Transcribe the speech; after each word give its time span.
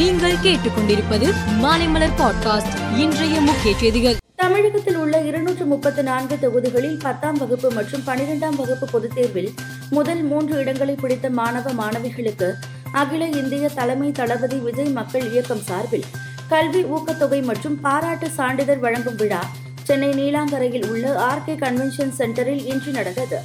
நீங்கள் 0.00 0.36
கேட்டுக்கொண்டிருப்பது 0.36 1.34
மாலைமலர் 1.62 2.10
பாட்காஸ்ட். 2.18 2.98
இன்றைய 2.98 3.40
முக்கிய 3.40 3.78
செய்திகள். 3.78 4.16
தமிழகத்தில் 4.36 4.96
உள்ள 4.96 5.20
இருநூற்று 5.20 5.64
முப்பத்தி 5.64 6.02
நான்கு 6.02 6.38
தொகுதிகளில் 6.38 6.98
பத்தாம் 7.02 7.36
வகுப்பு 7.36 7.70
மற்றும் 7.70 8.02
பனிரெண்டாம் 8.06 8.56
வகுப்பு 8.56 8.86
பொதுத் 8.90 9.14
தேர்வில் 9.14 9.54
முதல் 9.90 10.22
மூன்று 10.22 10.58
இடங்களை 10.58 10.94
பிடித்த 10.94 11.30
மாணவ 11.30 11.72
மாணவிகளுக்கு 11.72 12.52
அகில 12.92 13.28
இந்திய 13.28 13.68
தலைமை 13.68 14.12
தளபதி 14.12 14.56
விஜய் 14.56 14.88
மக்கள் 14.88 15.30
இயக்கம் 15.30 15.62
சார்பில் 15.62 16.04
கல்வி 16.48 16.84
ஊக்கத்தொகை 16.84 17.42
மற்றும் 17.42 17.80
பாராட்டு 17.80 18.30
சான்றிதழ் 18.30 18.78
வழங்கும் 18.78 19.16
விழா 19.16 19.44
சென்னை 19.82 20.08
நீலாங்கரையில் 20.08 20.88
உள்ள 20.88 21.32
ஆர்கே 21.32 21.54
கன்வென்ஷன் 21.54 22.12
சென்டரில் 22.18 22.66
இன்று 22.66 22.92
நடந்தது. 22.92 23.38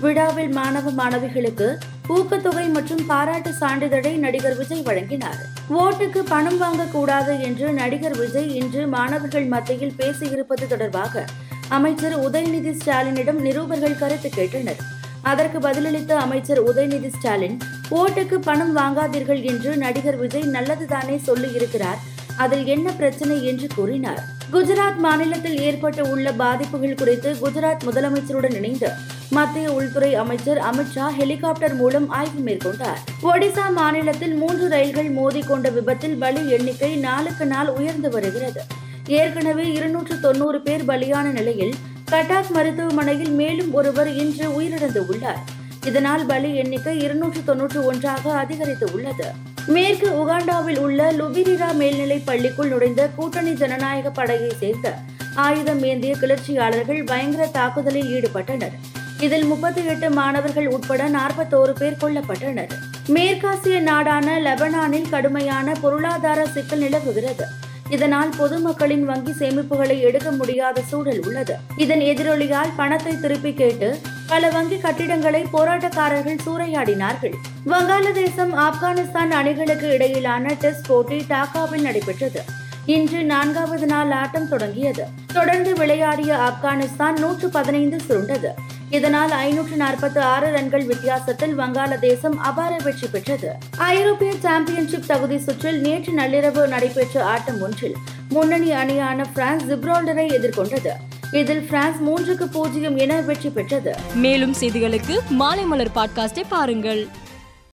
விழாவில் 0.00 0.48
மாணவ 0.48 0.90
மாணவிகளுக்கு 0.90 1.76
ஊக்கத்தொகை 2.14 2.64
மற்றும் 2.74 3.06
பாராட்டு 3.06 3.50
சான்றிதழை 3.60 4.12
நடிகர் 4.24 4.56
விஜய் 4.58 4.82
வழங்கினார். 4.88 5.38
ஓட்டுக்கு 5.80 6.20
பணம் 6.28 6.58
வாங்கக்கூடாது 6.62 7.32
என்று 7.46 7.72
நடிகர் 7.72 8.16
விஜய் 8.20 8.50
இன்று 8.60 8.82
மாணவர்கள் 8.86 9.46
மத்தியில் 9.54 9.96
பேசியிருப்பது 10.00 10.66
தொடர்பாக 10.72 11.24
அமைச்சர் 11.68 12.16
உதயநிதி 12.26 12.72
ஸ்டாலினிடம் 12.80 13.40
நிருபர்கள் 13.46 13.98
கருத்து 14.02 14.30
கேட்டனர். 14.36 14.82
அதற்கு 15.30 15.58
பதிலளித்த 15.58 16.12
அமைச்சர் 16.24 16.60
உதயநிதி 16.70 17.10
ஸ்டாலின் 17.16 17.56
ஓட்டுக்கு 18.00 18.38
பணம் 18.48 18.76
வாங்காதீர்கள் 18.76 19.42
என்று 19.52 19.76
நடிகர் 19.84 20.20
விஜய் 20.22 20.52
நல்லதுதானே 20.56 21.16
சொல்லியிருக்கிறார். 21.28 22.00
அதில் 22.36 22.64
என்ன 22.64 22.90
பிரச்சனை 22.90 23.46
என்று 23.46 23.66
கூறினார். 23.74 24.24
குஜராத் 24.52 24.96
மாநிலத்தில் 24.96 25.60
ஏற்பட்டு 25.60 26.10
உள்ள 26.10 26.32
பாதிப்புகள் 26.32 26.94
குறித்து 26.94 27.32
குஜராத் 27.32 27.84
முதலமைச்சருடன் 27.86 28.54
இணைந்து 28.54 28.88
மத்திய 29.30 29.72
உள்துறை 29.72 30.14
அமைச்சர் 30.14 30.58
அமித்ஷா 30.58 31.08
ஹெலிகாப்டர் 31.08 31.74
மூலம் 31.74 32.08
ஆய்வு 32.08 32.40
மேற்கொண்டார். 32.44 33.00
ஒடிசா 33.22 33.72
மாநிலத்தில் 33.72 34.34
மூன்று 34.34 34.68
ரயில்கள் 34.68 35.10
மோதி 35.10 35.40
கொண்ட 35.40 35.68
விபத்தில் 35.68 36.16
பலி 36.16 36.50
எண்ணிக்கை 36.50 36.96
நாளுக்கு 36.96 37.46
நாள் 37.46 37.68
உயர்ந்து 37.68 38.10
வருகிறது. 38.10 38.62
ஏற்கனவே 39.06 39.72
இருநூற்று 39.72 40.20
தொன்னூறு 40.20 40.60
பேர் 40.60 40.84
பலியான 40.84 41.22
நிலையில் 41.22 41.74
கட்டாக் 42.10 42.50
மருத்துவமனையில் 42.50 43.30
மேலும் 43.30 43.72
ஒருவர் 43.72 44.08
இன்று 44.08 44.60
உயிரிழந்து 44.60 44.98
உள்ளார். 44.98 45.38
இதனால் 45.86 46.26
பலி 46.26 46.54
எண்ணிக்கை 46.54 47.02
இருநூற்று 47.02 47.44
தொன்னூற்று 47.44 47.84
ஒன்றாக 47.84 48.32
அதிகரித்து 48.32 48.88
உள்ளது. 48.92 49.54
மேற்கு 49.66 50.08
உகாண்டாவில் 50.08 50.78
உள்ள 50.78 51.12
லுபிரிரா 51.12 51.74
மேல்நிலைப் 51.74 52.26
பள்ளிக்குள் 52.26 52.68
நுழைந்த 52.68 53.08
கூட்டணி 53.16 53.52
ஜனநாயக 53.52 54.10
படையை 54.10 54.52
சேர்ந்த 54.58 54.94
ஆயுதம் 55.34 55.82
ஏந்திய 55.82 56.16
கிளர்ச்சியாளர்கள் 56.16 57.04
பயங்கர 57.04 57.46
தாக்குதலில் 57.46 58.10
ஈடுபட்டனர். 58.12 58.74
இதில் 59.20 59.44
முப்பத்தி 59.44 59.84
எட்டு 59.84 60.10
மாணவர்கள் 60.10 60.66
உட்பட 60.66 61.08
நாற்பத்தோரு 61.08 61.72
பேர் 61.78 61.96
கொல்லப்பட்டனர். 62.00 62.72
மேற்காசிய 63.08 63.80
நாடான 63.80 64.40
லெபனானில் 64.40 65.10
கடுமையான 65.10 65.74
பொருளாதார 65.80 66.46
சிக்கல் 66.46 66.78
நிலவுகிறது. 66.78 67.46
இதனால் 67.90 68.30
பொதுமக்களின் 68.38 69.04
வங்கி 69.04 69.32
சேமிப்புகளை 69.32 70.00
எடுக்க 70.00 70.30
முடியாத 70.30 70.80
சூழல் 70.80 71.22
உள்ளது. 71.26 71.56
இதன் 71.76 72.00
எதிரொலியால் 72.00 72.76
பணத்தை 72.76 73.20
திருப்பி 73.20 73.52
கேட்டு 73.52 73.98
பல 74.28 74.48
வங்கி 74.48 74.78
கட்டிடங்களை 74.78 75.46
போராட்டக்காரர்கள் 75.52 76.38
சூறையாடினார்கள். 76.46 77.34
வங்காளதேசம் 77.66 78.54
ஆப்கானிஸ்தான் 78.66 79.30
அணிகளுக்கு 79.30 79.88
இடையிலான 79.88 80.52
டெஸ்ட் 80.60 80.86
போட்டி 80.86 81.26
டாக்காவில் 81.28 81.80
நடைபெற்றது. 81.80 82.42
இன்று 82.86 83.24
நான்காவது 83.24 83.86
நாள் 83.86 84.10
ஆட்டம் 84.10 84.48
தொடங்கியது. 84.48 85.06
தொடர்ந்து 85.32 85.74
விளையாடிய 85.74 86.36
ஆப்கானிஸ்தான் 86.36 87.18
நூற்று 87.18 87.48
பதினைந்து 87.48 87.96
சுருண்டது. 88.08 88.50
இதனால் 88.90 89.30
ஐநூற்று 89.30 89.76
நாற்பத்தி 89.76 90.18
ஆறு 90.18 90.52
ரன்கள் 90.52 90.84
வித்தியாசத்தில் 90.84 91.58
வங்காளதேசம் 91.58 92.36
அபார 92.38 92.76
வெற்றி 92.84 93.06
பெற்றது. 93.06 93.50
ஐரோப்பிய 93.78 94.32
சாம்பியன்ஷிப் 94.42 95.06
தகுதி 95.06 95.38
சுற்றில் 95.38 95.80
நேற்று 95.80 96.12
நள்ளிரவு 96.12 96.66
நடைபெற்ற 96.66 97.24
ஆட்டம் 97.24 97.62
ஒன்றில் 97.62 97.96
முன்னணி 98.28 98.70
அணியான 98.70 99.24
பிரான்ஸ் 99.34 99.64
ஜிப்ரால்டரை 99.64 100.26
எதிர்கொண்டது. 100.38 100.90
இதில் 101.32 101.62
பிரான்ஸ் 101.62 101.98
மூன்றுக்கு 102.06 102.44
பூஜ்ஜியம் 102.44 102.96
என 102.96 103.20
வெற்றி 103.20 103.48
பெற்றது. 103.48 103.96
மேலும் 104.14 104.54
செய்திகளுக்கு 104.60 105.18
மாலை 105.28 105.64
மலர் 105.64 105.90
பாட்காஸ்டை 105.94 106.42
பாருங்கள். 106.48 107.08